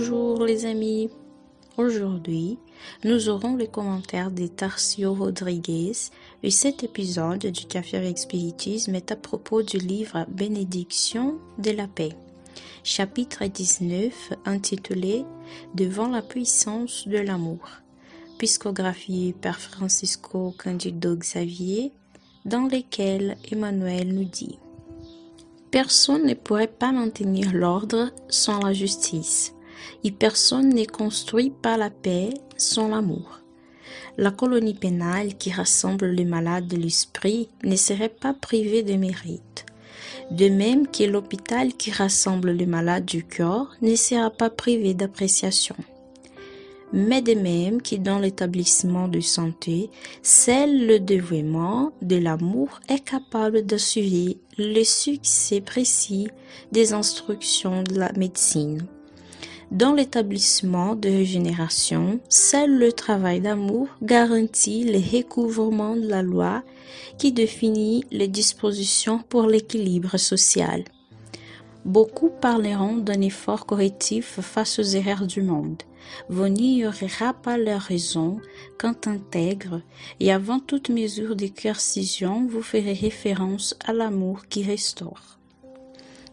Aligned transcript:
Bonjour 0.00 0.46
les 0.46 0.64
amis. 0.64 1.10
Aujourd'hui, 1.76 2.56
nous 3.04 3.28
aurons 3.28 3.54
les 3.56 3.66
commentaires 3.66 4.30
de 4.30 4.46
Tarcio 4.46 5.12
Rodriguez 5.12 5.92
et 6.42 6.50
cet 6.50 6.82
épisode 6.82 7.44
du 7.44 7.66
Café 7.66 7.98
avec 7.98 8.16
Spiritisme 8.16 8.94
est 8.94 9.12
à 9.12 9.16
propos 9.16 9.62
du 9.62 9.76
livre 9.76 10.24
Bénédiction 10.30 11.38
de 11.58 11.72
la 11.72 11.86
paix. 11.86 12.16
Chapitre 12.82 13.44
19 13.44 14.32
intitulé 14.46 15.26
Devant 15.74 16.08
la 16.08 16.22
puissance 16.22 17.06
de 17.06 17.18
l'amour. 17.18 17.68
Piscographie 18.38 19.34
par 19.38 19.60
Francisco 19.60 20.54
Candido 20.56 21.14
Xavier 21.14 21.92
dans 22.46 22.64
lequel 22.64 23.36
Emmanuel 23.52 24.14
nous 24.14 24.24
dit 24.24 24.58
Personne 25.70 26.24
ne 26.26 26.32
pourrait 26.32 26.68
pas 26.68 26.90
maintenir 26.90 27.52
l'ordre 27.52 28.10
sans 28.30 28.60
la 28.60 28.72
justice, 28.72 29.52
et 30.04 30.10
personne 30.10 30.70
n'est 30.70 30.86
construit 30.86 31.50
par 31.50 31.78
la 31.78 31.90
paix 31.90 32.30
sans 32.56 32.88
l'amour. 32.88 33.40
La 34.18 34.30
colonie 34.30 34.74
pénale 34.74 35.36
qui 35.36 35.50
rassemble 35.50 36.06
les 36.06 36.24
malades 36.24 36.66
de 36.66 36.76
l'esprit 36.76 37.48
ne 37.64 37.76
serait 37.76 38.08
pas 38.08 38.34
privée 38.34 38.82
de 38.82 38.94
mérite. 38.94 39.66
De 40.30 40.48
même 40.48 40.86
que 40.86 41.04
l'hôpital 41.04 41.74
qui 41.74 41.90
rassemble 41.90 42.50
les 42.50 42.66
malades 42.66 43.04
du 43.04 43.24
corps 43.24 43.74
ne 43.82 43.94
sera 43.94 44.30
pas 44.30 44.50
privé 44.50 44.94
d'appréciation 44.94 45.76
mais 46.92 47.22
de 47.22 47.34
même 47.34 47.82
que 47.82 47.96
dans 47.96 48.18
l'établissement 48.18 49.08
de 49.08 49.20
santé, 49.20 49.90
seul 50.22 50.86
le 50.86 50.98
dévouement 50.98 51.92
de 52.02 52.16
l'amour 52.16 52.80
est 52.88 53.04
capable 53.04 53.62
d'assurer 53.62 54.38
le 54.58 54.82
succès 54.84 55.60
précis 55.60 56.28
des 56.72 56.92
instructions 56.92 57.82
de 57.82 57.98
la 57.98 58.12
médecine. 58.12 58.86
Dans 59.70 59.92
l'établissement 59.92 60.96
de 60.96 61.08
régénération, 61.08 62.18
seul 62.28 62.76
le 62.76 62.90
travail 62.90 63.40
d'amour 63.40 63.86
garantit 64.02 64.82
le 64.82 64.98
recouvrement 64.98 65.94
de 65.94 66.08
la 66.08 66.22
loi 66.22 66.64
qui 67.18 67.30
définit 67.30 68.04
les 68.10 68.26
dispositions 68.26 69.20
pour 69.28 69.46
l'équilibre 69.46 70.16
social. 70.16 70.82
Beaucoup 71.84 72.30
parleront 72.30 72.96
d'un 72.96 73.20
effort 73.20 73.64
correctif 73.64 74.40
face 74.40 74.80
aux 74.80 74.82
erreurs 74.82 75.28
du 75.28 75.40
monde. 75.40 75.84
Vous 76.28 76.48
n'ignorera 76.48 77.32
pas 77.32 77.56
leur 77.56 77.82
raison 77.82 78.40
quand 78.76 79.06
intègre 79.06 79.82
et 80.18 80.32
avant 80.32 80.58
toute 80.58 80.88
mesure 80.88 81.36
de 81.36 81.46
coercition, 81.46 82.44
vous 82.44 82.62
ferez 82.62 82.92
référence 82.92 83.76
à 83.86 83.92
l'amour 83.92 84.46
qui 84.48 84.64
restaure. 84.64 85.38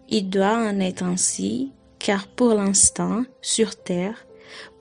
Il 0.09 0.27
doit 0.27 0.57
en 0.57 0.79
être 0.79 1.03
ainsi, 1.03 1.71
car 1.99 2.27
pour 2.27 2.53
l'instant, 2.53 3.23
sur 3.41 3.75
terre, 3.75 4.25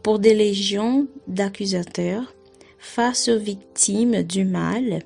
pour 0.03 0.19
des 0.19 0.35
légions 0.35 1.09
d'accusateurs, 1.27 2.35
face 2.79 3.29
aux 3.29 3.39
victimes 3.39 4.23
du 4.23 4.45
mal, 4.45 5.03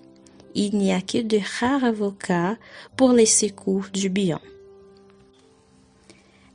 il 0.54 0.76
n'y 0.76 0.92
a 0.92 1.00
que 1.00 1.18
de 1.18 1.38
rares 1.58 1.84
avocats 1.84 2.56
pour 2.96 3.12
les 3.12 3.26
secours 3.26 3.86
du 3.92 4.08
bien. 4.08 4.40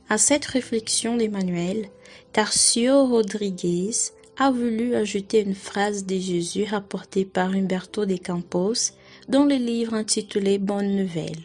À 0.08 0.18
cette 0.18 0.44
réflexion 0.44 1.16
d'Emmanuel, 1.16 1.88
Tarcio 2.32 3.06
Rodriguez 3.06 3.90
a 4.38 4.50
voulu 4.50 4.94
ajouter 4.94 5.40
une 5.40 5.54
phrase 5.54 6.04
de 6.04 6.16
Jésus 6.18 6.64
rapportée 6.64 7.24
par 7.24 7.50
Humberto 7.50 8.06
de 8.06 8.16
Campos 8.16 8.92
dans 9.28 9.44
le 9.44 9.56
livre 9.56 9.94
intitulé 9.94 10.58
Bonne 10.58 10.94
Nouvelle, 10.94 11.44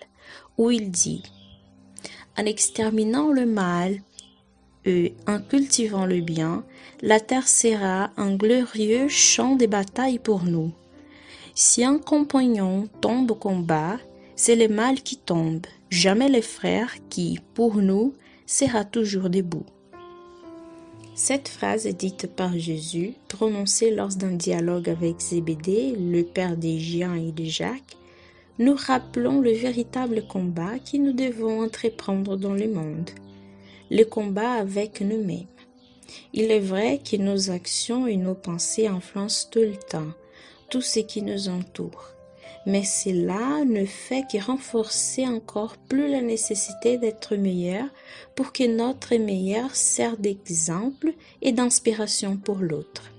où 0.58 0.70
il 0.70 0.92
dit 0.92 1.24
En 2.38 2.46
exterminant 2.46 3.32
le 3.32 3.46
mal 3.46 4.02
et 4.86 5.14
en 5.28 5.40
cultivant 5.40 6.06
le 6.06 6.22
bien, 6.22 6.64
la 7.02 7.20
terre 7.20 7.48
sera 7.48 8.12
un 8.18 8.36
glorieux 8.36 9.08
champ 9.10 9.56
de 9.56 9.66
bataille 9.66 10.20
pour 10.20 10.44
nous. 10.44 10.72
Si 11.56 11.84
un 11.84 12.00
compagnon 12.00 12.88
tombe 13.02 13.32
au 13.32 13.36
combat, 13.36 14.00
c'est 14.36 14.56
le 14.56 14.68
mal 14.68 15.02
qui 15.02 15.18
tombe, 15.18 15.68
jamais 15.90 16.30
les 16.30 16.42
frères 16.42 16.96
qui, 17.10 17.40
pour 17.54 17.76
nous, 17.76 18.14
sera 18.46 18.86
toujours 18.86 19.30
debout. 19.30 19.66
Cette 21.14 21.50
phrase 21.50 21.86
est 21.86 21.94
dite 21.94 22.28
par 22.28 22.58
Jésus, 22.58 23.14
prononcée 23.28 23.92
lors 23.92 24.10
d'un 24.10 24.32
dialogue 24.32 24.90
avec 24.90 25.20
Zébédée, 25.20 25.94
le 25.96 26.24
père 26.24 26.58
des 26.58 26.80
Jean 26.80 27.14
et 27.14 27.32
de 27.32 27.44
Jacques, 27.44 27.98
nous 28.60 28.76
rappelons 28.76 29.42
le 29.42 29.52
véritable 29.52 30.26
combat 30.28 30.80
que 30.80 30.98
nous 30.98 31.14
devons 31.14 31.64
entreprendre 31.64 32.38
dans 32.38 32.54
le 32.54 32.68
monde, 32.68 33.10
le 33.90 34.04
combat 34.04 34.54
avec 34.54 35.02
nous-mêmes. 35.02 35.48
Il 36.34 36.52
est 36.52 36.60
vrai 36.60 37.00
que 37.00 37.18
nos 37.18 37.52
actions 37.52 38.08
et 38.08 38.18
nos 38.18 38.36
pensées 38.36 38.88
influencent 38.88 39.50
tout 39.50 39.60
le 39.60 39.78
temps 39.78 40.12
tout 40.70 40.82
ce 40.82 41.00
qui 41.00 41.22
nous 41.22 41.50
entoure 41.50 42.12
mais 42.66 42.84
cela 42.84 43.66
ne 43.66 43.86
fait 43.86 44.24
que 44.32 44.44
renforcer 44.44 45.28
encore 45.28 45.78
plus 45.78 46.10
la 46.10 46.22
nécessité 46.22 46.98
d'être 46.98 47.36
meilleur 47.36 47.86
pour 48.36 48.54
que 48.54 48.68
notre 48.68 49.16
meilleur 49.16 49.76
serve 49.76 50.22
d'exemple 50.22 51.14
et 51.42 51.52
d'inspiration 51.52 52.38
pour 52.38 52.58
l'autre. 52.58 53.12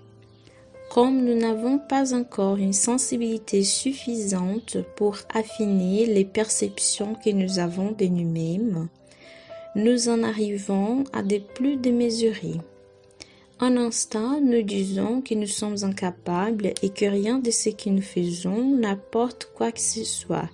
Comme 0.92 1.24
nous 1.24 1.38
n'avons 1.38 1.78
pas 1.78 2.12
encore 2.12 2.58
une 2.58 2.74
sensibilité 2.74 3.64
suffisante 3.64 4.76
pour 4.94 5.16
affiner 5.32 6.04
les 6.04 6.26
perceptions 6.26 7.14
que 7.14 7.30
nous 7.30 7.58
avons 7.58 7.92
de 7.92 8.04
nous-mêmes, 8.04 8.90
nous 9.74 10.10
en 10.10 10.22
arrivons 10.22 11.04
à 11.14 11.22
des 11.22 11.40
plus 11.40 11.76
démesurés. 11.76 12.60
Un 13.58 13.78
instant, 13.78 14.38
nous 14.42 14.60
disons 14.60 15.22
que 15.22 15.32
nous 15.32 15.46
sommes 15.46 15.82
incapables 15.82 16.74
et 16.82 16.90
que 16.90 17.06
rien 17.06 17.38
de 17.38 17.50
ce 17.50 17.70
que 17.70 17.88
nous 17.88 18.02
faisons 18.02 18.76
n'apporte 18.76 19.50
quoi 19.54 19.72
que 19.72 19.80
ce 19.80 20.04
soit. 20.04 20.50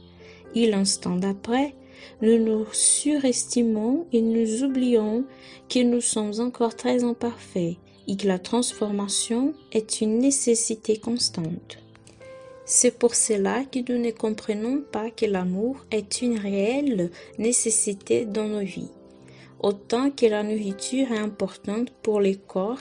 Et 0.55 0.71
l'instant 0.71 1.17
d'après, 1.17 1.75
nous 2.23 2.39
nous 2.39 2.65
surestimons 2.71 4.07
et 4.13 4.23
nous 4.23 4.63
oublions 4.63 5.25
que 5.69 5.83
nous 5.83 6.01
sommes 6.01 6.39
encore 6.39 6.77
très 6.77 7.03
imparfaits 7.03 7.77
et 8.09 8.17
que 8.17 8.27
la 8.27 8.41
transformation 8.41 9.55
est 9.71 10.01
une 10.01 10.19
nécessité 10.19 10.97
constante. 10.97 11.79
C'est 12.65 12.99
pour 12.99 13.15
cela 13.15 13.65
que 13.65 13.79
nous 13.91 14.03
ne 14.03 14.11
comprenons 14.11 14.81
pas 14.81 15.11
que 15.11 15.27
l'amour 15.27 15.77
est 15.93 16.21
une 16.21 16.39
réelle 16.39 17.11
nécessité 17.39 18.25
dans 18.25 18.49
nos 18.49 18.65
vies 18.65 18.91
autant 19.61 20.11
que 20.11 20.27
la 20.27 20.43
nourriture 20.43 21.13
est 21.13 21.19
importante 21.19 21.91
pour 22.03 22.21
le 22.21 22.35
corps 22.35 22.81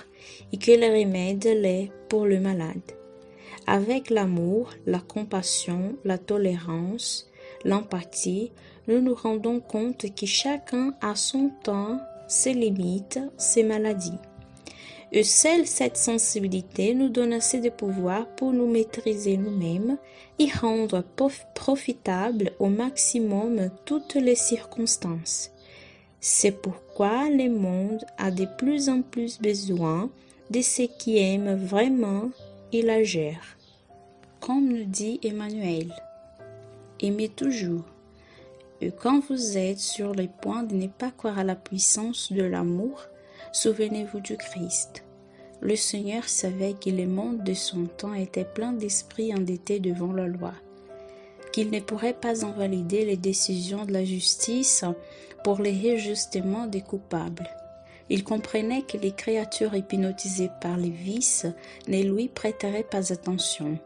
et 0.52 0.58
que 0.58 0.72
le 0.72 1.00
remède 1.00 1.46
l'est 1.46 1.92
pour 2.10 2.26
le 2.26 2.40
malade. 2.40 2.82
Avec 3.66 4.10
l'amour, 4.10 4.70
la 4.86 5.00
compassion, 5.00 5.98
la 6.06 6.18
tolérance, 6.18 7.30
l'empathie, 7.66 8.52
nous 8.88 9.02
nous 9.02 9.16
rendons 9.16 9.60
compte 9.60 10.06
que 10.16 10.26
chacun 10.26 10.94
a 11.02 11.16
son 11.16 11.52
temps, 11.64 12.00
ses 12.28 12.54
limites, 12.54 13.20
ses 13.38 13.64
maladies. 13.64 14.20
Et 15.12 15.24
seule 15.24 15.66
cette 15.66 15.98
sensibilité 15.98 16.94
nous 16.94 17.10
donne 17.10 17.34
assez 17.34 17.62
de 17.62 17.70
pouvoir 17.70 18.28
pour 18.36 18.52
nous 18.52 18.68
maîtriser 18.68 19.38
nous-mêmes 19.38 19.98
et 20.38 20.50
rendre 20.52 21.04
profitables 21.56 22.52
au 22.60 22.68
maximum 22.68 23.70
toutes 23.86 24.16
les 24.16 24.36
circonstances. 24.36 25.52
C'est 26.20 26.52
pourquoi 26.52 27.30
le 27.30 27.50
monde 27.50 28.04
a 28.18 28.32
de 28.32 28.46
plus 28.58 28.90
en 28.90 29.02
plus 29.02 29.40
besoin 29.40 30.10
de 30.50 30.62
ceux 30.62 30.88
qui 31.00 31.18
aiment 31.18 31.56
vraiment 31.56 32.30
et 32.74 32.82
la 32.82 33.04
gèrent. 33.04 33.58
Comme 34.42 34.68
nous 34.68 34.86
dit 34.86 35.20
Emmanuel, 35.24 35.94
aimez 37.00 37.30
toujours. 37.30 37.84
Et 38.82 38.92
quand 38.92 39.22
vous 39.28 39.58
êtes 39.58 39.80
sur 39.80 40.14
le 40.14 40.28
point 40.28 40.64
de 40.64 40.76
ne 40.76 40.88
pas 40.88 41.12
croire 41.12 41.40
à 41.40 41.44
la 41.44 41.56
puissance 41.56 42.32
de 42.32 42.44
l'amour, 42.44 43.08
souvenez-vous 43.52 44.20
du 44.20 44.38
Christ. 44.38 45.04
Le 45.62 45.76
Seigneur 45.76 46.28
savait 46.30 46.74
que 46.74 46.90
le 46.90 47.08
monde 47.08 47.44
de 47.44 47.54
son 47.54 47.86
temps 47.86 48.14
était 48.14 48.46
plein 48.46 48.74
d'esprits 48.74 49.34
endettés 49.34 49.80
devant 49.80 50.14
la 50.14 50.28
loi 50.28 50.54
qu'il 51.58 51.72
ne 51.72 51.80
pourrait 51.80 52.14
pas 52.14 52.46
invalider 52.46 53.04
les 53.04 53.18
décisions 53.18 53.84
de 53.86 53.92
la 53.92 54.06
justice 54.06 54.86
pour 55.44 55.60
les 55.60 55.72
réajustements 55.72 56.68
des 56.68 56.82
coupables. 56.82 57.50
Il 58.12 58.24
comprenait 58.24 58.84
que 58.84 58.98
les 58.98 59.12
créatures 59.12 59.74
hypnotisées 59.74 60.52
par 60.62 60.78
les 60.78 60.92
vices 60.92 61.48
ne 61.88 62.04
lui 62.04 62.28
prêteraient 62.28 62.84
pas 62.84 63.12
attention, 63.12 63.80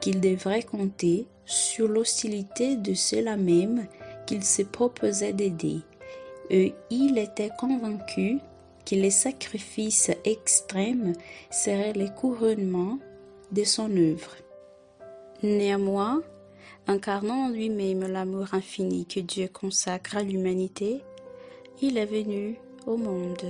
qu'il 0.00 0.20
devrait 0.20 0.62
compter 0.62 1.26
sur 1.44 1.88
l'hostilité 1.88 2.76
de 2.76 2.94
ceux-là 2.94 3.36
même 3.36 3.88
qu'il 4.24 4.44
se 4.44 4.62
proposait 4.62 5.32
d'aider. 5.32 5.80
Et 6.50 6.72
il 6.88 7.18
était 7.18 7.50
convaincu 7.58 8.38
que 8.88 8.94
les 8.94 9.10
sacrifices 9.10 10.10
extrêmes 10.24 11.12
seraient 11.50 11.92
les 11.92 12.10
couronnements 12.10 12.98
de 13.52 13.64
son 13.64 13.90
œuvre. 13.96 14.36
Néanmoins, 15.42 16.22
Incarnant 16.90 17.44
en 17.44 17.48
lui-même 17.50 18.10
l'amour 18.10 18.54
infini 18.54 19.04
que 19.04 19.20
Dieu 19.20 19.46
consacre 19.52 20.16
à 20.16 20.22
l'humanité, 20.22 21.02
il 21.82 21.98
est 21.98 22.06
venu 22.06 22.58
au 22.86 22.96
monde. 22.96 23.44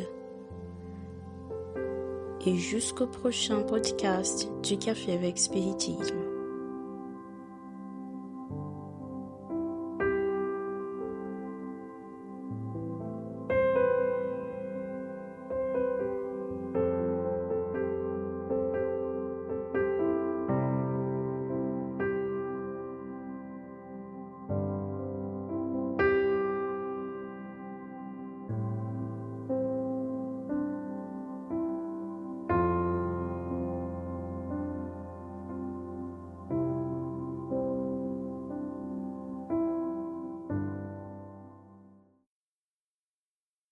et 2.46 2.56
jusqu'au 2.56 3.06
prochain 3.06 3.60
podcast 3.62 4.48
du 4.62 4.78
Café 4.78 5.12
avec 5.12 5.38
Spiritisme. 5.38 6.27